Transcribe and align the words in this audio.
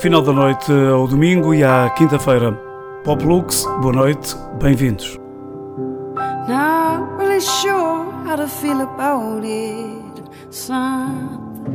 Final 0.00 0.22
da 0.22 0.32
noite 0.32 0.70
ao 0.70 1.08
domingo 1.08 1.52
e 1.52 1.64
à 1.64 1.90
quinta-feira. 1.90 2.52
Pop 3.02 3.24
Lux, 3.24 3.64
boa 3.80 3.92
noite, 3.92 4.32
bem-vindos. 4.62 5.18
Not 6.46 7.18
really 7.18 7.40
sure 7.40 8.06
how 8.24 8.36
to 8.36 8.46
feel 8.46 8.80
about 8.80 9.44
it. 9.44 10.22
Something 10.50 11.74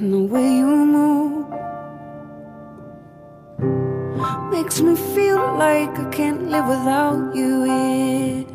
in 0.00 0.10
the 0.12 0.32
way 0.32 0.58
you 0.58 0.86
move 0.86 1.46
makes 4.52 4.80
me 4.80 4.94
feel 4.94 5.56
like 5.58 5.98
I 5.98 6.04
can't 6.12 6.48
live 6.48 6.68
without 6.68 7.34
you. 7.34 7.64
It 7.64 8.46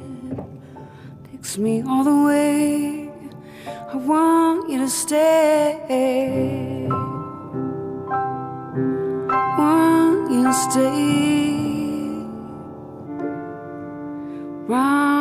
takes 1.30 1.58
me 1.58 1.83
all 1.85 2.05
the 2.05 2.23
way. 2.25 3.09
I 3.91 3.97
want 3.97 4.69
you 4.69 4.80
to 4.80 4.88
stay. 4.88 6.77
Stay. 10.58 12.17
Round 14.67 15.17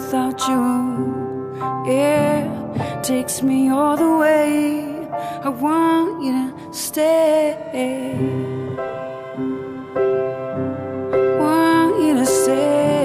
without 0.00 0.40
you. 0.48 0.64
Yeah, 1.86 3.00
takes 3.02 3.42
me 3.42 3.70
all 3.70 3.96
the 3.96 4.16
way. 4.16 5.08
I 5.44 5.48
want 5.48 6.22
you 6.24 6.32
to 6.32 6.74
stay. 6.74 7.56
Want 11.38 12.02
you 12.02 12.14
to 12.14 12.26
stay. 12.26 13.00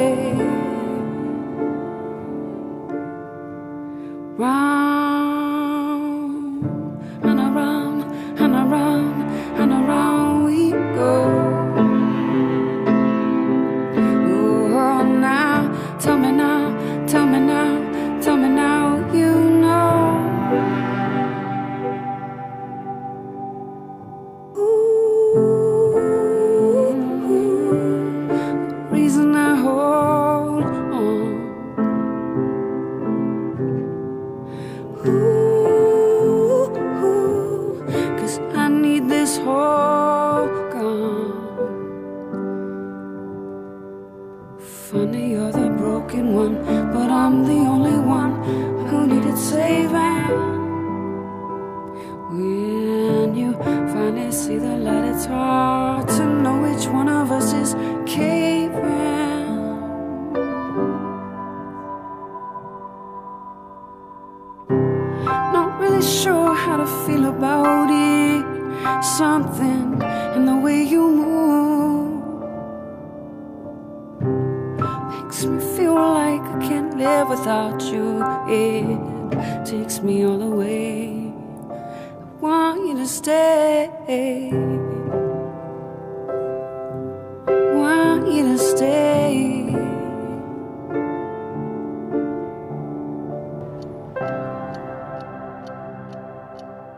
You 88.27 88.43
to 88.43 88.57
stay. 88.57 89.67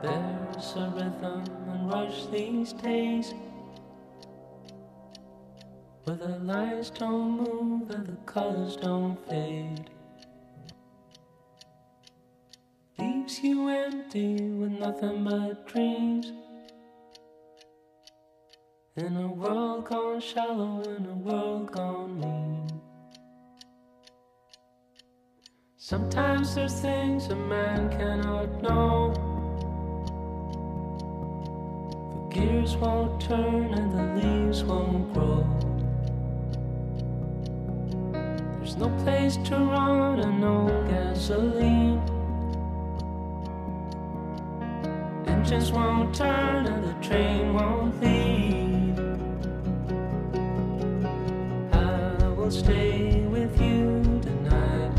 There's 0.01 0.75
a 0.75 0.91
rhythm 0.95 1.43
and 1.69 1.91
rush 1.91 2.27
these 2.27 2.73
days. 2.73 3.33
Where 6.05 6.15
the 6.15 6.39
lights 6.39 6.91
don't 6.91 7.37
move 7.37 7.91
and 7.91 8.07
the 8.07 8.15
colors 8.25 8.77
don't 8.77 9.17
fade. 9.27 9.89
Leaves 12.97 13.43
you 13.43 13.67
empty 13.67 14.41
with 14.41 14.71
nothing 14.71 15.25
but 15.25 15.67
dreams 15.67 16.31
In 18.97 19.15
a 19.15 19.27
world 19.27 19.85
gone 19.85 20.19
shallow, 20.19 20.81
in 20.81 21.05
a 21.05 21.13
world 21.13 21.71
gone 21.71 22.19
mean 22.19 22.67
Sometimes 25.77 26.55
there's 26.55 26.73
things 26.81 27.27
a 27.27 27.35
man 27.35 27.91
cannot 27.91 28.59
know 28.63 29.13
The 32.31 32.39
gears 32.39 32.75
won't 32.77 33.21
turn 33.21 33.75
and 33.75 33.91
the 33.91 34.03
leaves 34.19 34.63
won't 34.63 35.13
grow. 35.13 35.45
There's 38.57 38.77
no 38.77 38.89
place 39.03 39.37
to 39.37 39.55
run 39.57 40.21
and 40.21 40.41
no 40.41 40.65
gasoline. 40.89 42.01
Engines 45.27 45.71
won't 45.71 46.15
turn 46.15 46.65
and 46.65 46.83
the 46.83 47.07
train 47.07 47.53
won't 47.53 48.01
leave. 48.01 48.66
Stay 52.57 53.21
with 53.27 53.61
you 53.61 54.01
tonight. 54.21 54.91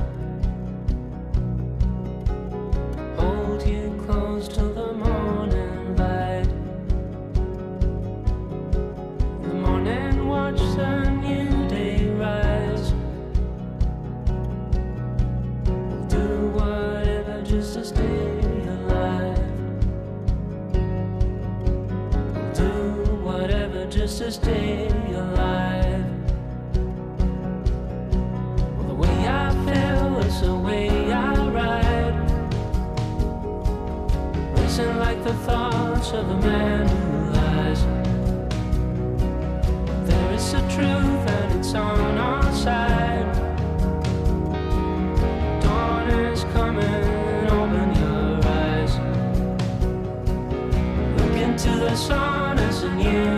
Hold 3.16 3.66
you 3.66 4.00
close 4.06 4.46
till 4.48 4.72
the 4.72 4.92
morning 4.92 5.96
light. 5.96 6.46
In 9.42 9.48
the 9.48 9.54
morning, 9.54 10.28
watch 10.28 10.60
the 10.76 11.10
new 11.10 11.68
day 11.68 12.08
rise. 12.10 12.92
We'll 15.66 16.06
do 16.06 16.26
whatever 16.58 17.42
just 17.42 17.74
to 17.74 17.84
stay 17.84 18.38
alive. 18.68 19.38
We'll 22.34 22.52
do 22.52 22.78
There 40.06 40.32
is 40.32 40.54
a 40.54 40.60
truth 40.70 41.24
and 41.26 41.58
it's 41.58 41.74
on 41.74 42.16
our 42.16 42.52
side. 42.52 43.34
Dawn 45.62 46.08
is 46.10 46.44
coming, 46.54 47.04
open 47.50 47.88
your 47.98 48.40
eyes. 48.46 48.94
Look 51.20 51.36
into 51.36 51.70
the 51.70 51.96
sun 51.96 52.60
as 52.60 52.84
a 52.84 52.94
new 52.94 53.37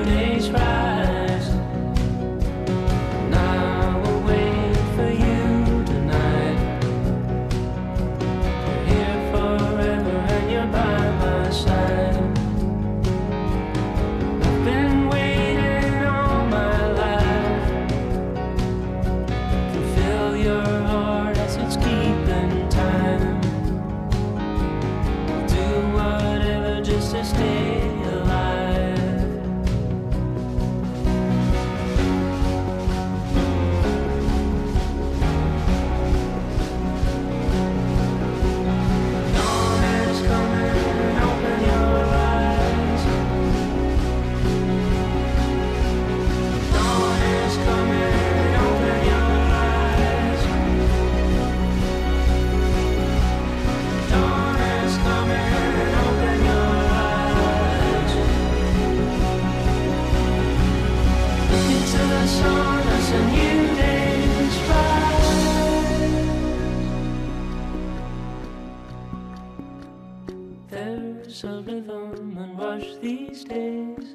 day's 73.50 74.14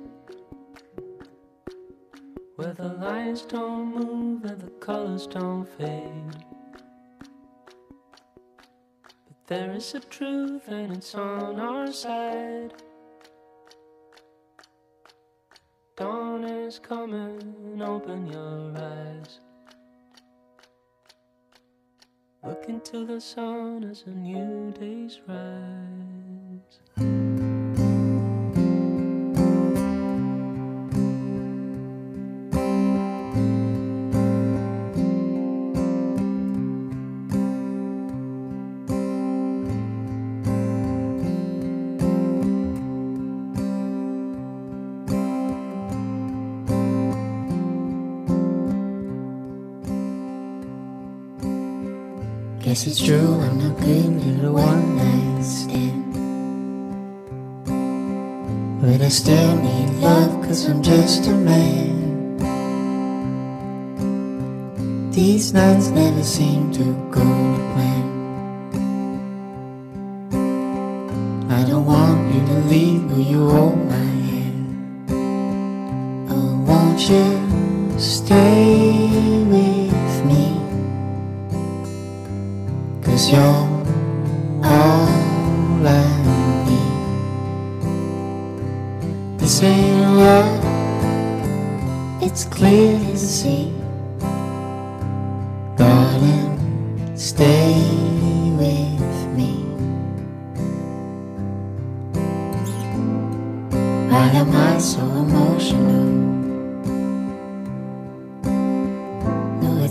where 2.56 2.74
the 2.74 2.88
lines 2.88 3.42
don't 3.42 3.94
move 3.94 4.46
and 4.46 4.62
the 4.62 4.70
colors 4.80 5.28
don't 5.28 5.68
fade. 5.78 6.38
But 9.28 9.48
there 9.48 9.74
is 9.74 9.94
a 9.94 10.00
truth 10.00 10.70
and 10.70 10.94
it's 10.94 11.14
on 11.16 11.60
our 11.60 11.92
side. 11.92 12.74
Dawn 15.98 16.46
is 16.46 16.80
coming, 16.80 17.82
open 17.82 18.28
your 18.28 18.72
eyes. 18.78 19.40
Look 22.42 22.66
into 22.70 23.06
the 23.06 23.20
sun 23.20 23.84
as 23.84 24.04
a 24.08 24.12
new 24.12 24.72
day's 24.80 25.20
rise. 25.28 27.15
Guess 52.76 52.88
it's 52.88 53.06
true, 53.06 53.40
I'm 53.40 53.58
not 53.58 53.80
good 53.80 54.20
at 54.20 54.44
a 54.44 54.52
one 54.52 54.98
night 54.98 55.44
stand. 55.46 56.14
But 58.82 59.00
I 59.02 59.08
still 59.08 59.56
need 59.62 59.92
love, 60.02 60.44
cause 60.44 60.68
I'm 60.68 60.84
just 60.84 61.26
a 61.26 61.32
man. 61.32 62.36
These 65.10 65.54
nights 65.54 65.88
never 65.88 66.22
seem 66.22 66.74
to 66.74 66.84
go 67.12 67.24
to 67.24 67.64
plan. 67.72 68.15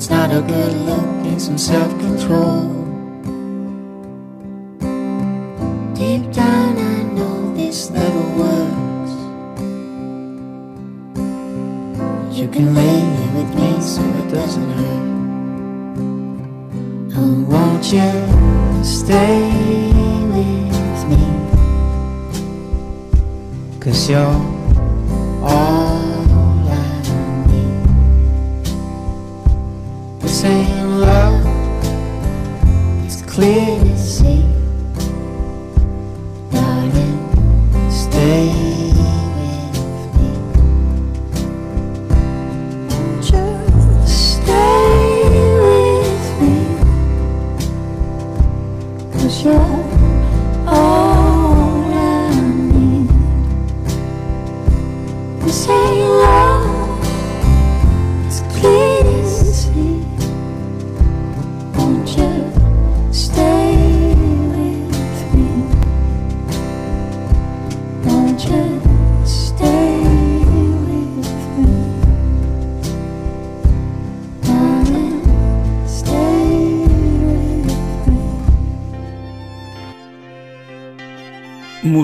It's 0.04 0.10
not 0.10 0.30
a 0.30 0.42
good 0.42 0.74
look, 0.84 1.06
need 1.24 1.40
some 1.40 1.56
self-control 1.56 2.68
Deep 5.94 6.30
down, 6.30 6.76
I 6.76 7.02
know 7.14 7.54
this 7.54 7.88
never 7.88 8.24
works. 8.36 9.12
You 12.38 12.48
can 12.48 12.74
lay 12.74 13.00
here 13.00 13.32
with 13.38 13.54
me 13.54 13.80
so 13.80 14.02
it 14.02 14.28
doesn't 14.30 14.70
hurt. 14.78 15.04
Oh, 17.16 17.36
won't 17.48 17.90
you 17.90 18.12
stay 18.84 19.40
with 20.34 21.00
me? 21.08 21.24
Cause 23.80 24.10
you're 24.10 24.53
This 30.44 30.83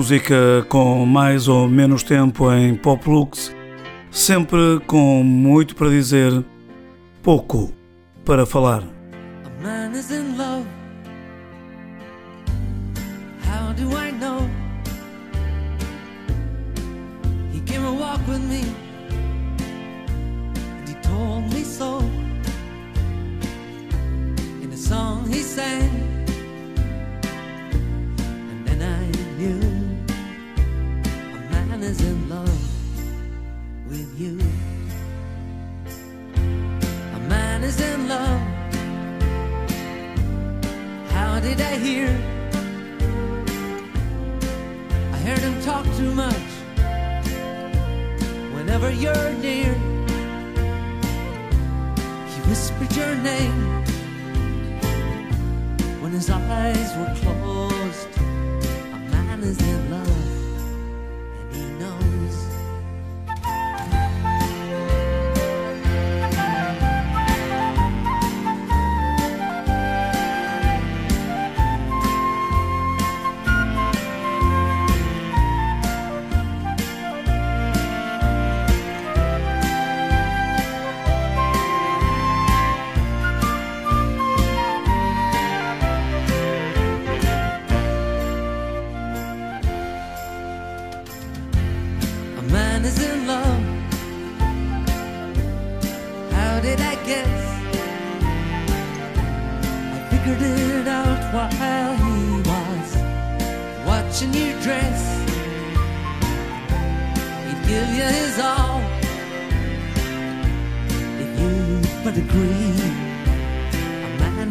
música 0.01 0.65
com 0.67 1.05
mais 1.05 1.47
ou 1.47 1.67
menos 1.69 2.01
tempo 2.01 2.51
em 2.51 2.73
Pop 2.73 3.07
Lux, 3.07 3.55
sempre 4.09 4.79
com 4.87 5.23
muito 5.23 5.75
para 5.75 5.89
dizer, 5.89 6.43
pouco 7.21 7.71
para 8.25 8.43
falar. 8.43 8.81
A 8.81 9.63
man 9.63 9.91
is 9.91 10.09
in 10.09 10.35
love. 10.35 10.65
How 13.45 13.73
do 13.73 13.95
I 13.95 14.11
know? 14.11 14.49
loving 17.99 18.49
me. 18.49 18.90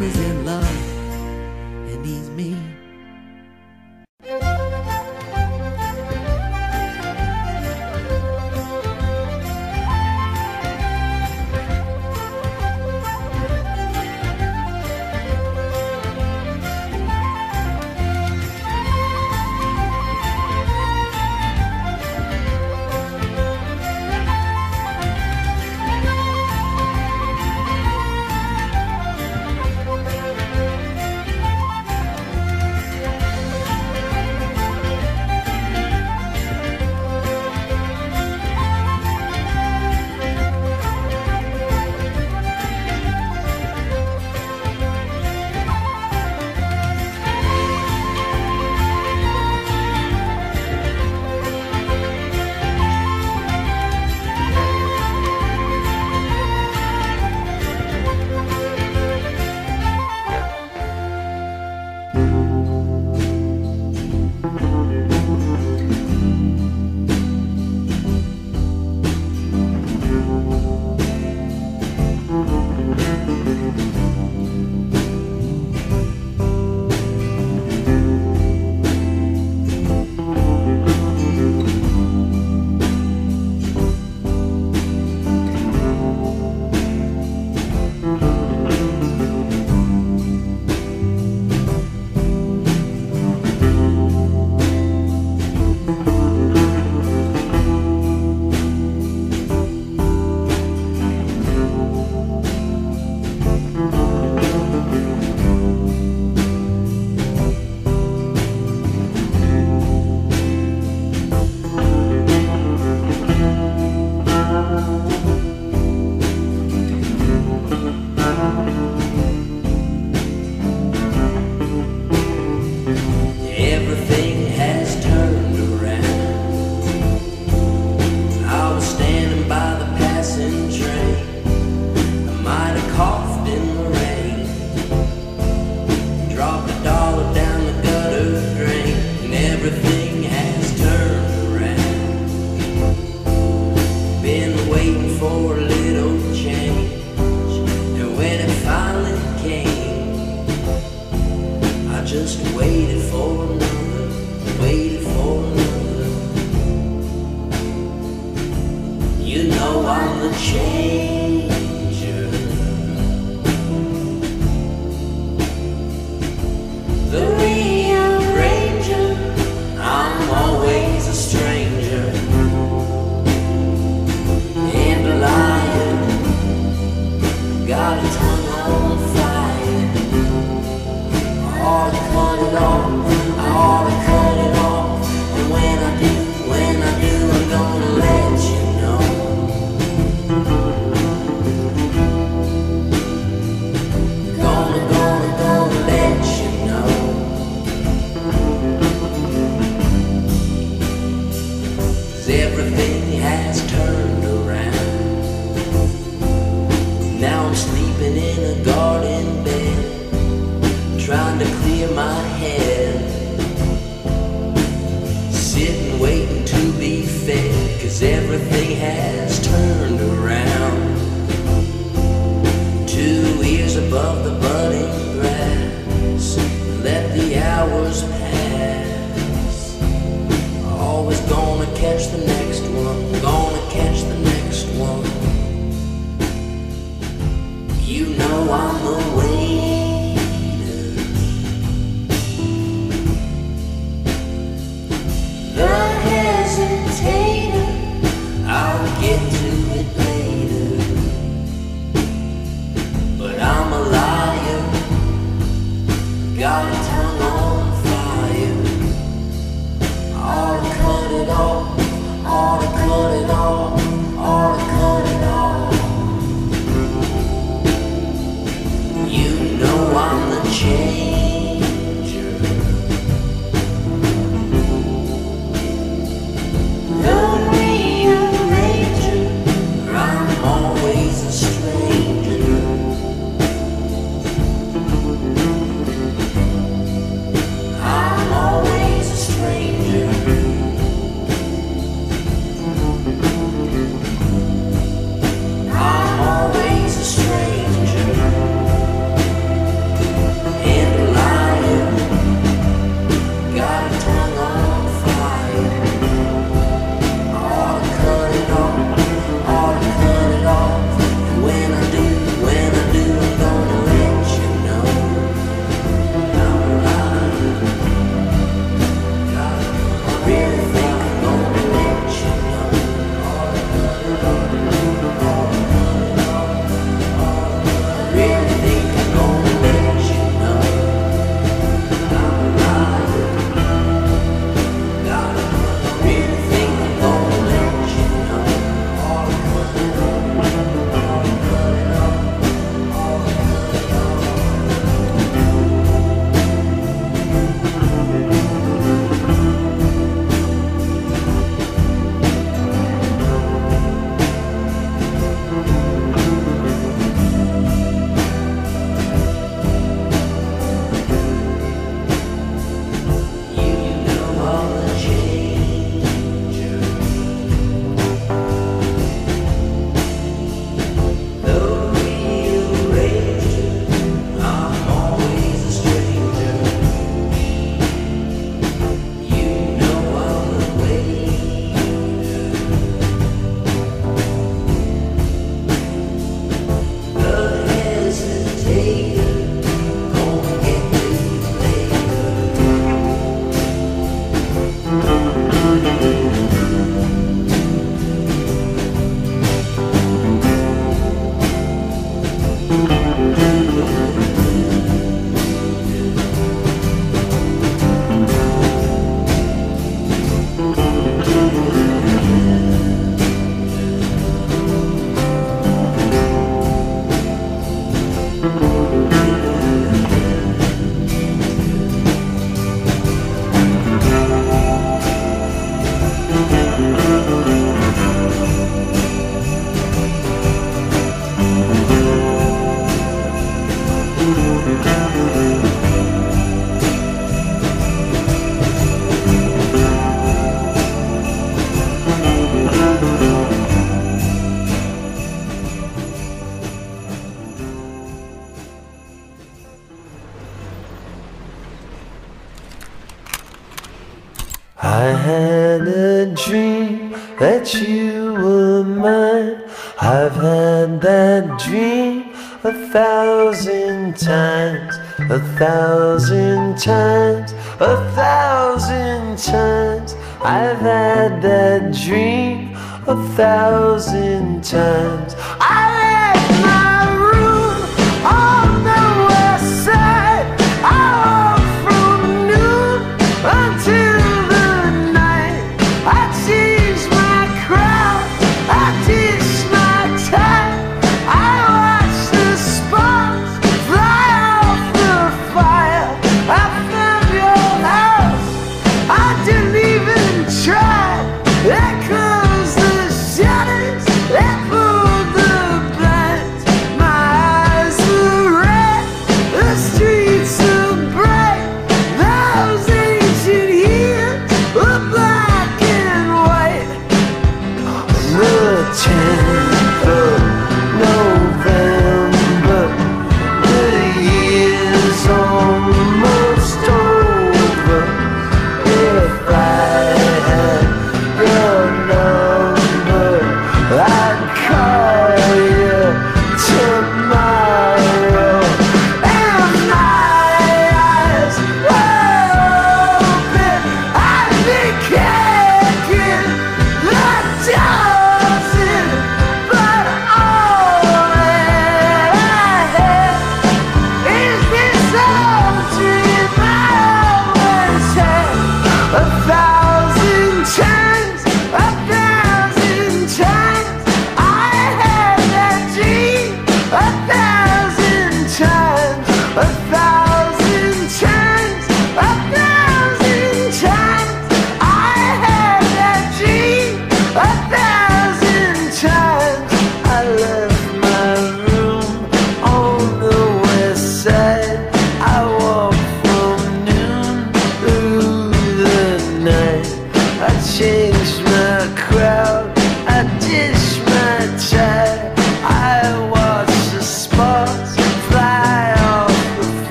Is 0.00 0.18
in 0.18 0.49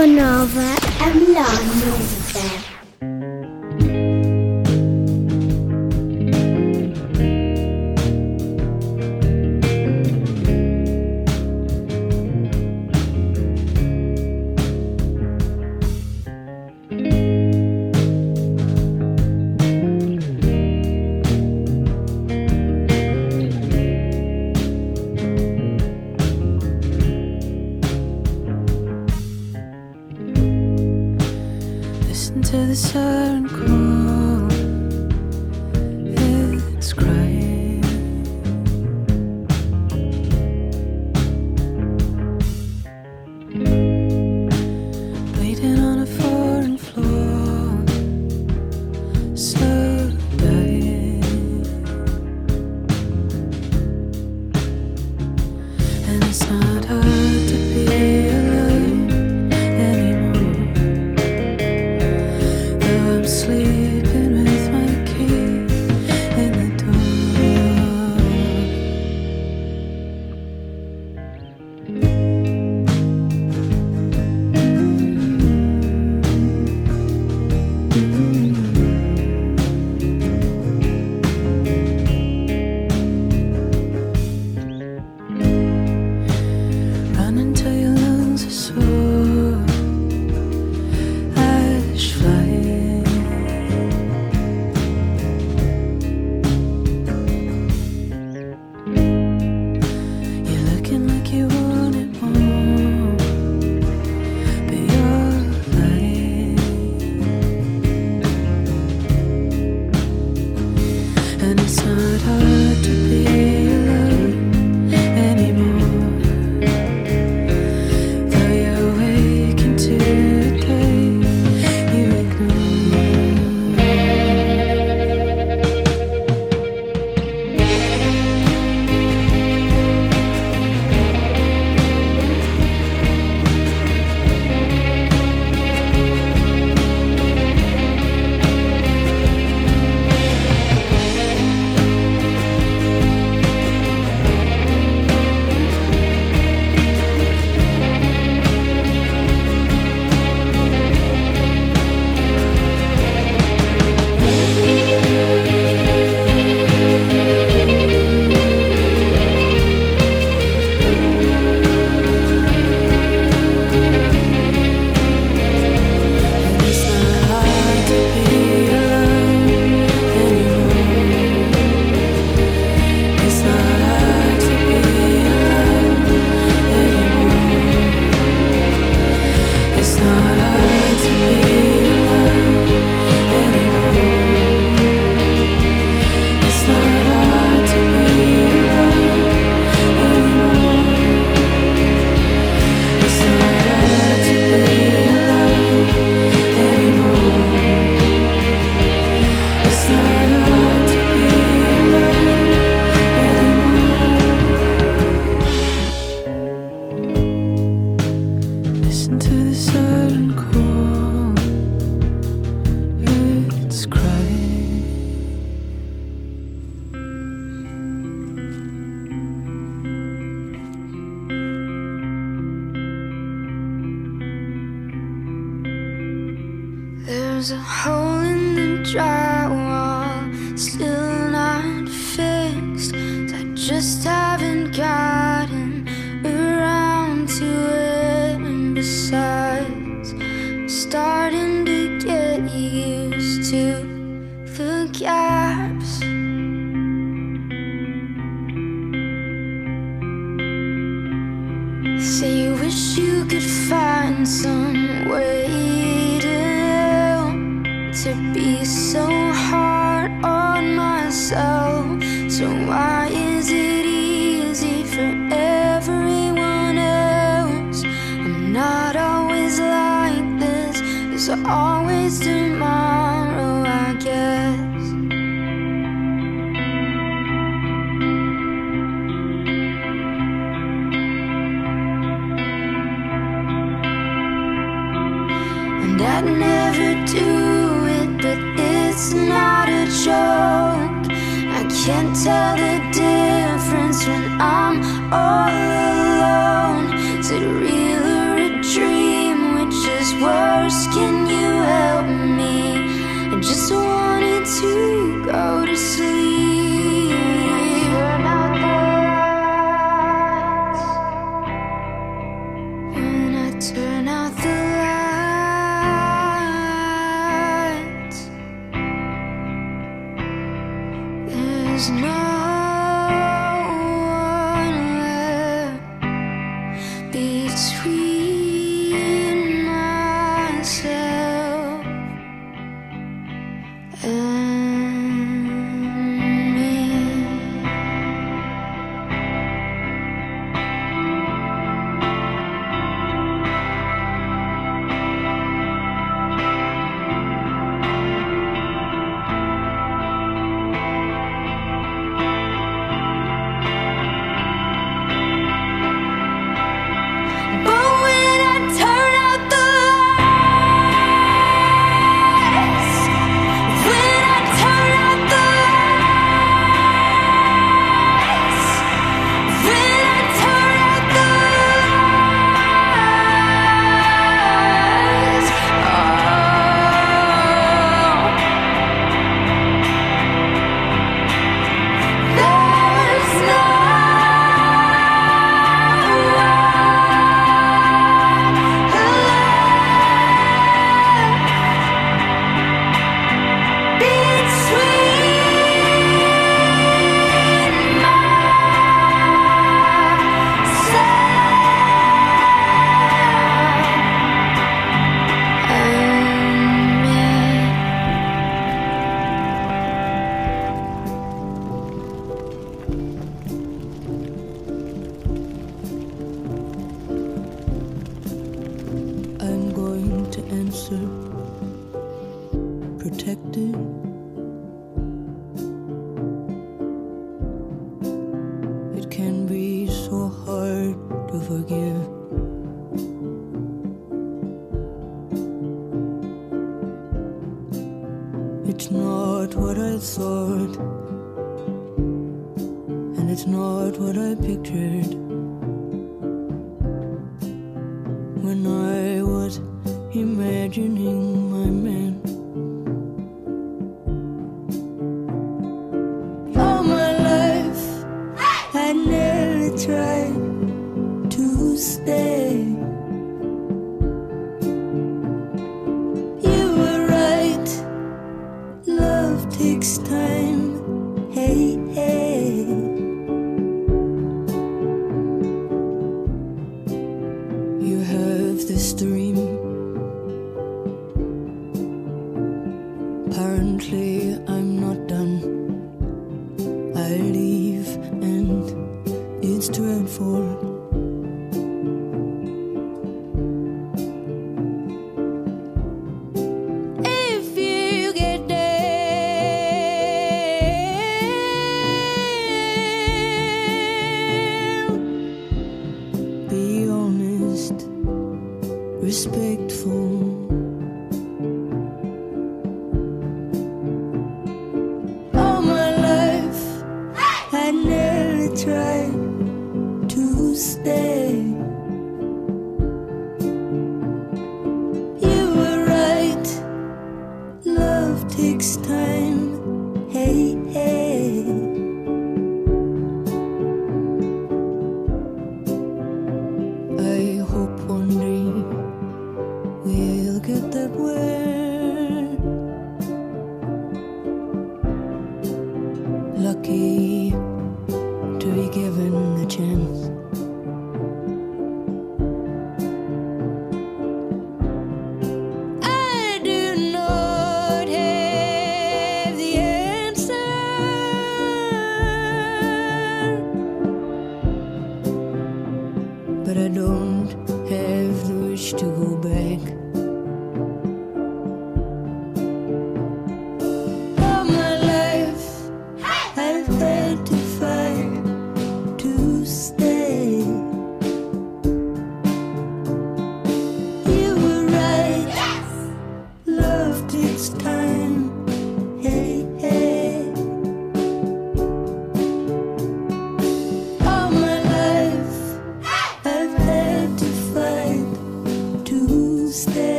Rádio 0.00 0.06
Boa 0.06 0.06
Nova, 0.06 0.70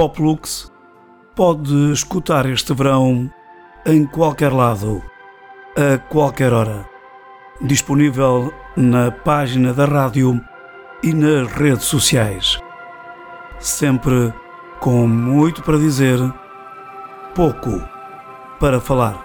Poplux 0.00 0.72
pode 1.36 1.92
escutar 1.92 2.46
este 2.46 2.72
verão 2.72 3.30
em 3.84 4.06
qualquer 4.06 4.50
lado, 4.50 5.02
a 5.76 5.98
qualquer 5.98 6.54
hora. 6.54 6.88
Disponível 7.60 8.50
na 8.74 9.10
página 9.10 9.74
da 9.74 9.84
rádio 9.84 10.40
e 11.02 11.12
nas 11.12 11.52
redes 11.52 11.84
sociais. 11.84 12.58
Sempre 13.58 14.32
com 14.80 15.06
muito 15.06 15.62
para 15.62 15.76
dizer, 15.76 16.18
pouco 17.34 17.86
para 18.58 18.80
falar. 18.80 19.20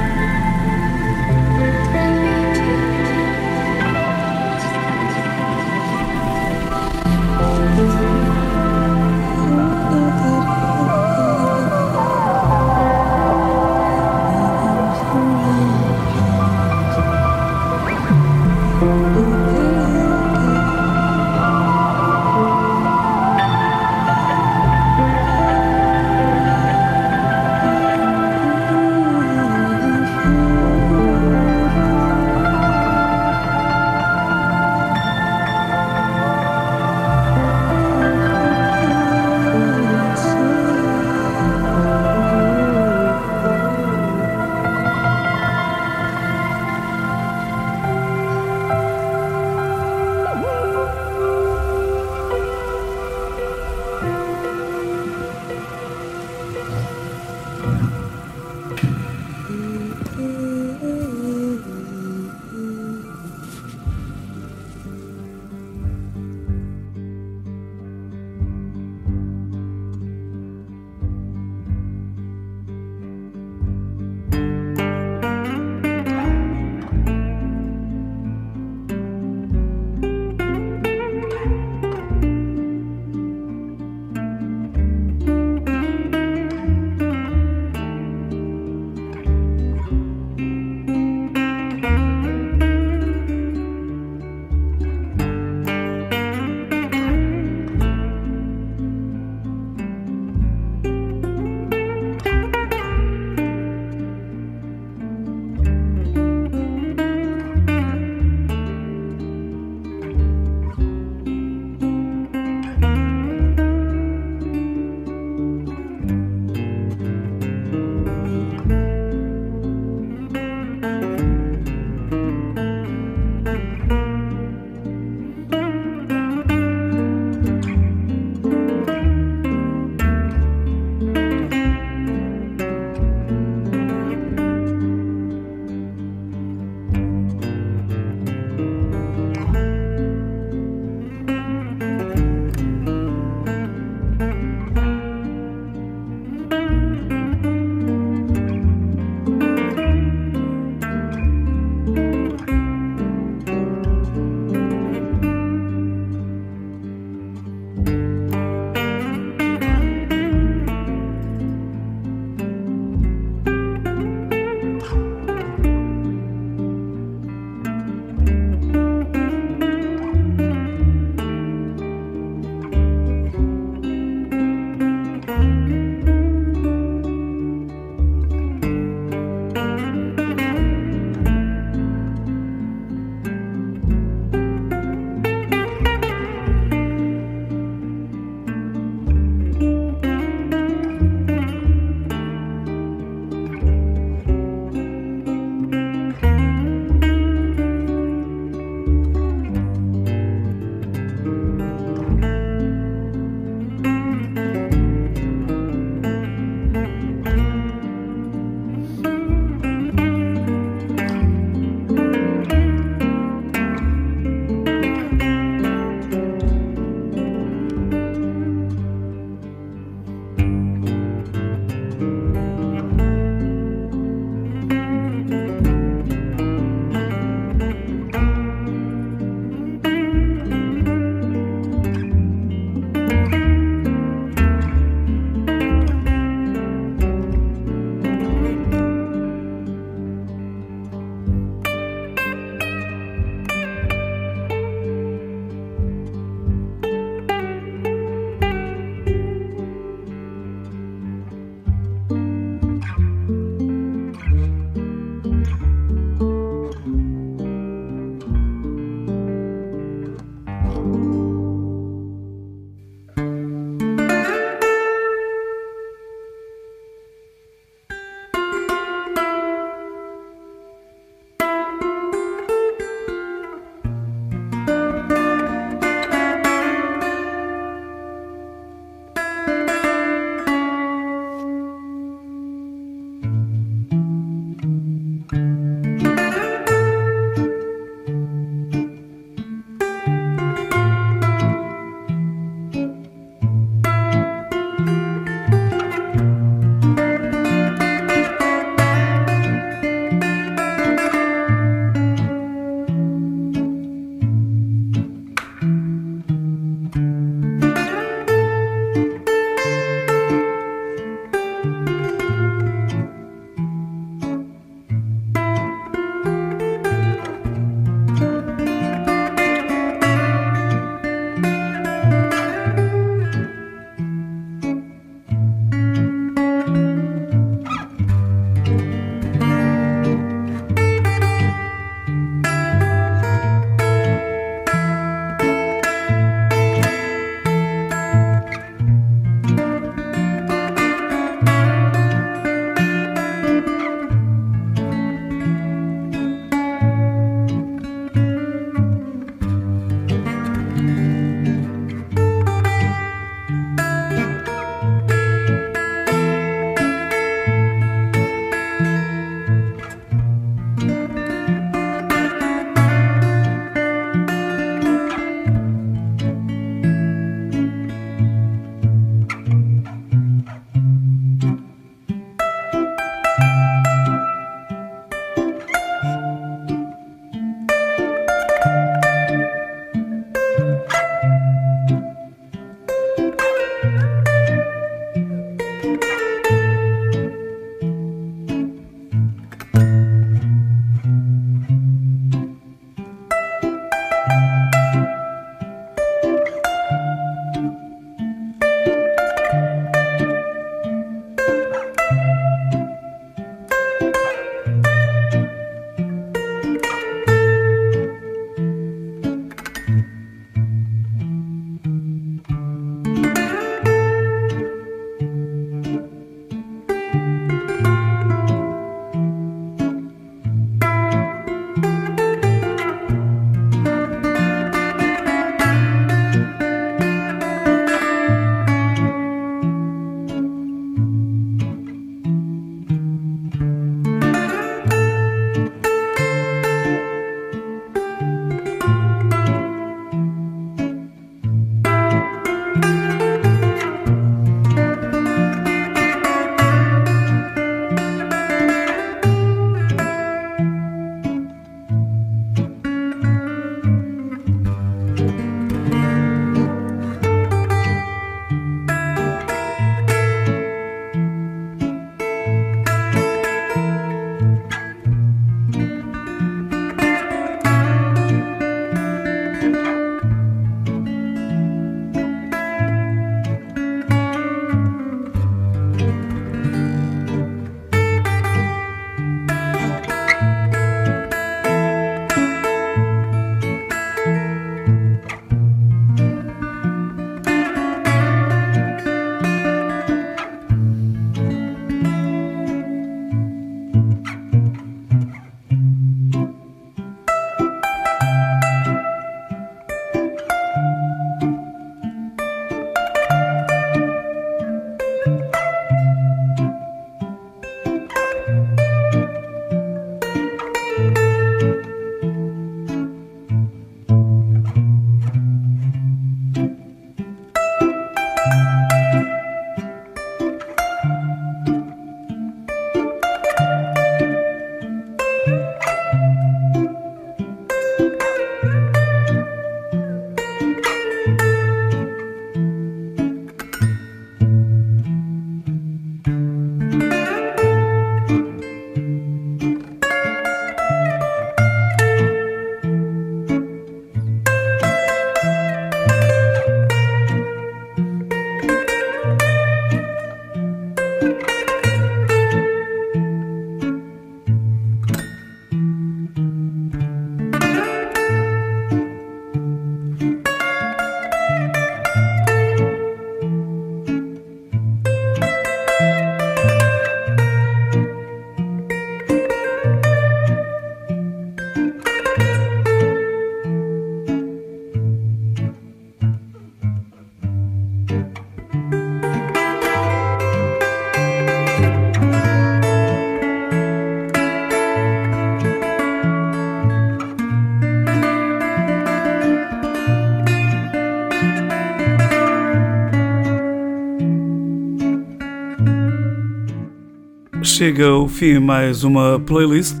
Chega 597.86 598.08
ao 598.08 598.26
fim 598.26 598.58
mais 598.58 599.04
uma 599.04 599.38
playlist 599.38 600.00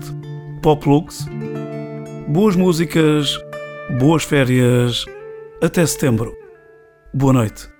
Pop 0.60 0.88
Lux. 0.88 1.24
Boas 2.26 2.56
músicas, 2.56 3.38
boas 4.00 4.24
férias, 4.24 5.04
até 5.62 5.86
setembro. 5.86 6.36
Boa 7.14 7.32
noite. 7.32 7.75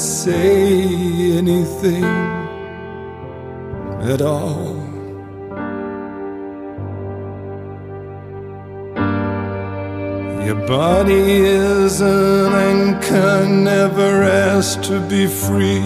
Say 0.00 1.36
anything 1.36 2.04
at 4.02 4.22
all. 4.22 4.74
Your 10.46 10.66
body 10.66 11.42
is 11.42 12.00
an 12.00 12.54
anchor, 12.54 13.46
never 13.46 14.22
asked 14.22 14.84
to 14.84 15.00
be 15.00 15.26
free. 15.26 15.82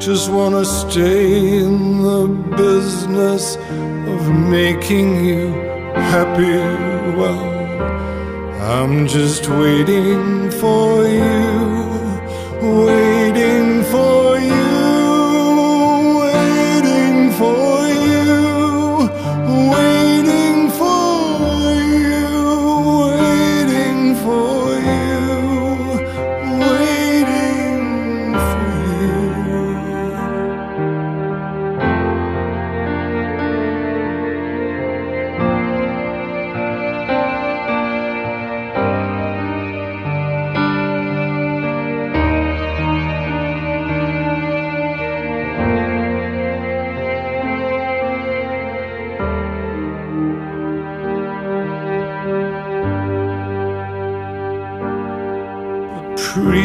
Just 0.00 0.28
wanna 0.28 0.64
stay 0.64 1.60
in 1.60 2.02
the 2.02 2.26
business 2.56 3.56
of 4.12 4.20
making 4.58 5.24
you 5.24 5.52
happy. 6.12 6.58
Well, 7.16 7.44
I'm 8.60 9.06
just 9.06 9.48
waiting 9.48 10.50
for 10.50 11.06
you, 11.06 11.92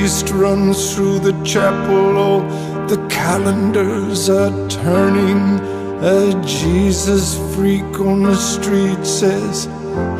priest 0.08 0.30
runs 0.30 0.96
through 0.96 1.20
the 1.20 1.34
chapel, 1.44 2.18
oh, 2.18 2.88
the 2.88 2.96
calendars 3.10 4.30
are 4.30 4.70
turning. 4.70 5.60
A 6.02 6.32
Jesus 6.46 7.36
freak 7.54 8.00
on 8.00 8.24
the 8.24 8.36
street 8.36 9.04
says 9.06 9.66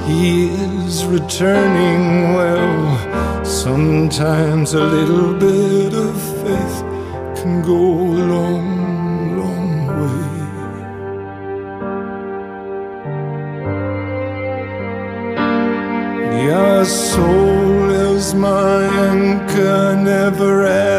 he 0.06 0.50
is 0.50 1.06
returning. 1.06 2.34
Well, 2.34 3.46
sometimes 3.46 4.74
a 4.74 4.84
little 4.84 5.34
bit 5.34 5.94
of 5.94 6.16
faith 6.44 6.78
can 7.40 7.62
go 7.62 7.78
a 7.78 8.20
long 8.36 8.67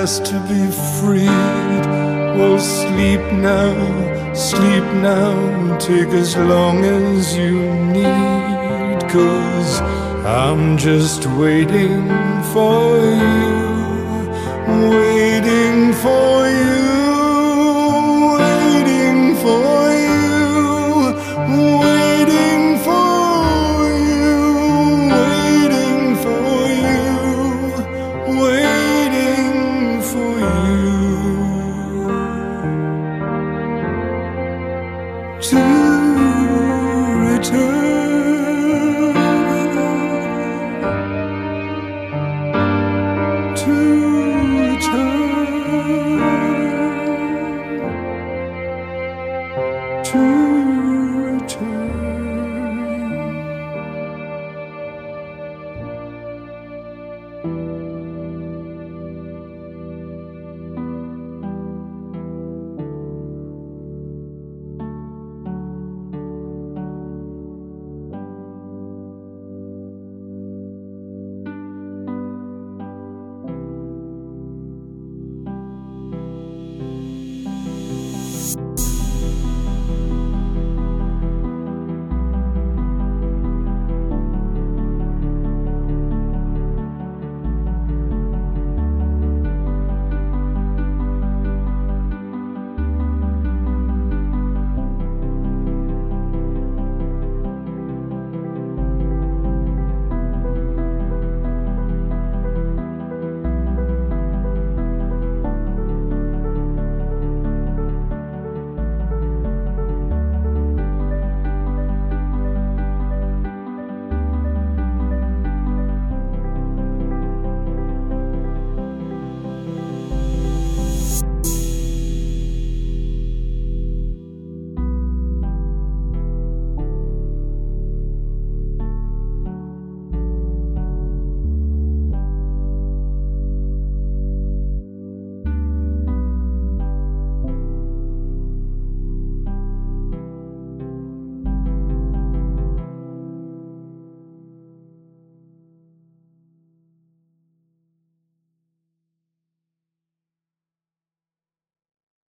asked 0.03 0.27
to 0.27 0.39
be 0.53 0.65
freed. 0.99 1.85
Well, 2.37 2.59
sleep 2.61 3.21
now, 3.51 3.75
sleep 4.33 4.87
now, 5.11 5.77
take 5.79 6.13
as 6.23 6.37
long 6.37 6.85
as 6.85 7.37
you 7.37 7.59
need. 7.97 9.01
Cause 9.11 9.81
I'm 10.45 10.79
just 10.79 11.27
waiting 11.43 12.07
for 12.53 12.85
you, 13.23 13.59
waiting 14.93 15.93
for 16.05 16.49
you. 16.49 16.88